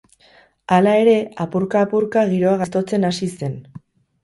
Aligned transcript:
Hala 0.77 0.93
ere, 1.01 1.13
apurka-apurka 1.45 2.25
giroa 2.33 2.57
gaiztotzen 2.65 3.09
hasi 3.13 3.33
zen. 3.37 3.57